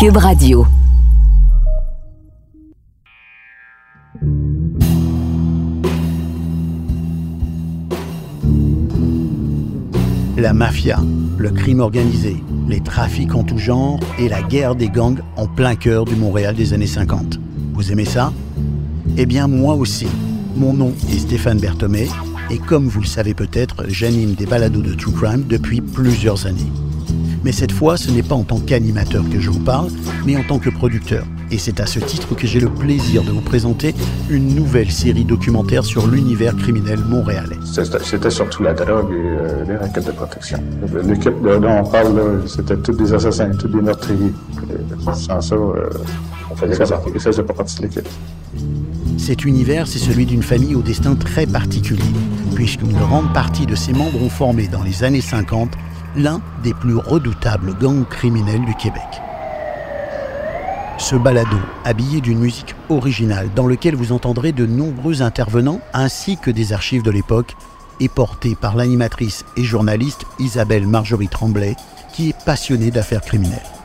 Cube 0.00 0.16
Radio. 0.16 0.66
La 10.38 10.54
mafia, 10.54 11.00
le 11.36 11.50
crime 11.50 11.80
organisé, 11.80 12.42
les 12.66 12.80
trafics 12.80 13.34
en 13.34 13.44
tout 13.44 13.58
genre 13.58 14.00
et 14.18 14.30
la 14.30 14.40
guerre 14.40 14.74
des 14.74 14.88
gangs 14.88 15.20
en 15.36 15.46
plein 15.46 15.74
cœur 15.74 16.06
du 16.06 16.16
Montréal 16.16 16.54
des 16.54 16.72
années 16.72 16.86
50. 16.86 17.38
Vous 17.74 17.92
aimez 17.92 18.06
ça? 18.06 18.32
Eh 19.18 19.26
bien 19.26 19.48
moi 19.48 19.74
aussi. 19.74 20.06
Mon 20.56 20.72
nom 20.72 20.94
est 21.12 21.18
Stéphane 21.18 21.60
Berthomé 21.60 22.08
et 22.50 22.56
comme 22.56 22.88
vous 22.88 23.02
le 23.02 23.06
savez 23.06 23.34
peut-être, 23.34 23.84
j'anime 23.88 24.32
des 24.32 24.46
balados 24.46 24.80
de 24.80 24.94
True 24.94 25.12
Crime 25.12 25.44
depuis 25.46 25.82
plusieurs 25.82 26.46
années. 26.46 26.72
Mais 27.42 27.52
cette 27.52 27.72
fois, 27.72 27.96
ce 27.96 28.10
n'est 28.10 28.22
pas 28.22 28.34
en 28.34 28.44
tant 28.44 28.58
qu'animateur 28.58 29.24
que 29.30 29.40
je 29.40 29.50
vous 29.50 29.60
parle, 29.60 29.88
mais 30.26 30.36
en 30.36 30.42
tant 30.42 30.58
que 30.58 30.68
producteur. 30.68 31.24
Et 31.50 31.58
c'est 31.58 31.80
à 31.80 31.86
ce 31.86 31.98
titre 31.98 32.34
que 32.36 32.46
j'ai 32.46 32.60
le 32.60 32.68
plaisir 32.68 33.24
de 33.24 33.30
vous 33.30 33.40
présenter 33.40 33.94
une 34.28 34.54
nouvelle 34.54 34.90
série 34.90 35.24
documentaire 35.24 35.84
sur 35.84 36.06
l'univers 36.06 36.54
criminel 36.56 37.00
montréalais. 37.00 37.56
C'était 37.64 38.30
surtout 38.30 38.62
la 38.62 38.74
drogue 38.74 39.10
et 39.12 39.16
euh, 39.16 39.64
les 39.64 39.76
raquettes 39.76 40.06
de 40.06 40.12
protection. 40.12 40.62
L'équipe 41.04 41.34
dont 41.42 41.62
on 41.64 41.84
parle, 41.84 42.42
c'était 42.46 42.76
tous 42.76 42.92
des 42.92 43.12
assassins, 43.14 43.50
tous 43.58 43.68
des 43.68 43.80
meurtriers. 43.80 44.32
sans 45.02 45.40
ça, 45.40 45.54
euh, 45.54 45.88
on 46.50 46.56
faisait 46.56 46.84
ça, 46.84 47.00
ne 47.12 47.18
faisait 47.18 47.42
pas 47.42 47.54
partie 47.54 47.78
de 47.78 47.82
l'équipe. 47.82 48.08
Cet 49.18 49.44
univers, 49.44 49.86
c'est 49.86 49.98
celui 49.98 50.26
d'une 50.26 50.42
famille 50.42 50.74
au 50.74 50.82
destin 50.82 51.14
très 51.14 51.46
particulier, 51.46 52.02
puisqu'une 52.54 52.92
grande 52.92 53.32
partie 53.32 53.66
de 53.66 53.74
ses 53.74 53.92
membres 53.92 54.22
ont 54.22 54.30
formé 54.30 54.68
dans 54.68 54.82
les 54.82 55.04
années 55.04 55.20
50 55.20 55.70
l'un 56.16 56.40
des 56.62 56.74
plus 56.74 56.96
redoutables 56.96 57.76
gangs 57.78 58.06
criminels 58.06 58.64
du 58.64 58.74
Québec. 58.74 59.02
Ce 60.98 61.16
balado, 61.16 61.56
habillé 61.84 62.20
d'une 62.20 62.40
musique 62.40 62.74
originale 62.88 63.48
dans 63.54 63.66
lequel 63.66 63.96
vous 63.96 64.12
entendrez 64.12 64.52
de 64.52 64.66
nombreux 64.66 65.22
intervenants 65.22 65.80
ainsi 65.94 66.36
que 66.36 66.50
des 66.50 66.72
archives 66.72 67.02
de 67.02 67.10
l'époque, 67.10 67.56
est 68.00 68.12
porté 68.12 68.54
par 68.54 68.76
l'animatrice 68.76 69.44
et 69.56 69.64
journaliste 69.64 70.24
Isabelle 70.38 70.86
Marjorie 70.86 71.28
Tremblay, 71.28 71.74
qui 72.12 72.30
est 72.30 72.44
passionnée 72.44 72.90
d'affaires 72.90 73.22
criminelles. 73.22 73.79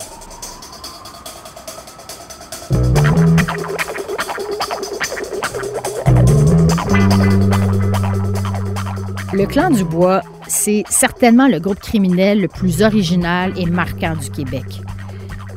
Le 9.35 9.45
clan 9.45 9.69
du 9.69 9.83
bois, 9.83 10.21
c'est 10.47 10.85
certainement 10.89 11.49
le 11.49 11.59
groupe 11.59 11.81
criminel 11.81 12.39
le 12.39 12.47
plus 12.47 12.81
original 12.81 13.51
et 13.57 13.65
marquant 13.65 14.15
du 14.15 14.29
Québec. 14.29 14.63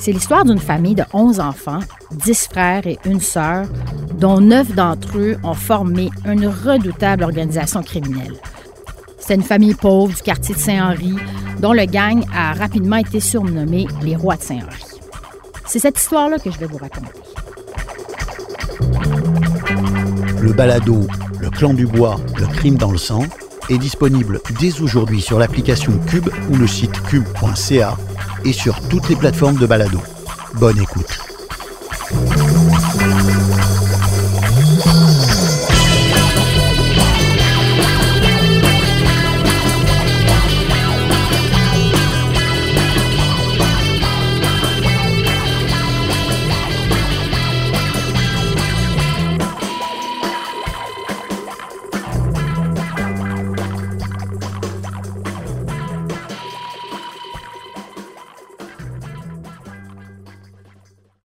C'est 0.01 0.11
l'histoire 0.11 0.45
d'une 0.45 0.59
famille 0.59 0.97
de 0.97 1.05
11 1.13 1.39
enfants, 1.39 1.79
10 2.11 2.49
frères 2.49 2.89
et 2.89 2.99
une 3.05 3.21
sœur, 3.21 3.67
dont 4.15 4.41
9 4.41 4.75
d'entre 4.75 5.19
eux 5.19 5.37
ont 5.45 5.55
formé 5.55 6.11
une 6.27 6.49
redoutable 6.49 7.23
organisation 7.23 7.85
criminelle. 7.85 8.35
C'est 9.21 9.37
une 9.37 9.45
famille 9.45 9.75
pauvre 9.75 10.13
du 10.13 10.23
quartier 10.23 10.57
de 10.57 10.61
Saint-Henri, 10.61 11.15
dont 11.61 11.73
le 11.73 11.85
gang 11.85 12.25
a 12.35 12.55
rapidement 12.55 12.97
été 12.97 13.21
surnommé 13.21 13.87
les 14.03 14.17
rois 14.17 14.35
de 14.35 14.43
Saint-Henri. 14.43 14.83
C'est 15.67 15.79
cette 15.79 16.01
histoire-là 16.01 16.41
que 16.41 16.51
je 16.51 16.59
vais 16.59 16.67
vous 16.67 16.79
raconter. 16.79 17.13
Le 20.41 20.53
balado 20.53 21.07
Le 21.39 21.49
clan 21.49 21.75
du 21.75 21.87
bois, 21.87 22.17
le 22.41 22.47
crime 22.49 22.75
dans 22.75 22.91
le 22.91 22.99
sang 22.99 23.23
est 23.69 23.79
disponible 23.79 24.41
dès 24.59 24.81
aujourd'hui 24.81 25.21
sur 25.21 25.39
l'application 25.39 25.93
Cube 26.07 26.29
ou 26.51 26.57
le 26.57 26.67
site 26.67 27.03
cube.ca 27.03 27.97
et 28.45 28.53
sur 28.53 28.81
toutes 28.89 29.09
les 29.09 29.17
plateformes 29.17 29.57
de 29.57 29.67
balado. 29.67 30.01
Bonne 30.55 30.79
écoute. 30.79 31.28